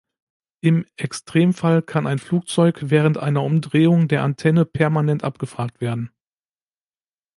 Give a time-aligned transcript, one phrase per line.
[0.61, 6.09] Im Extremfall kann ein Flugzeug während einer Umdrehung der Antenne permanent abgefragt werden.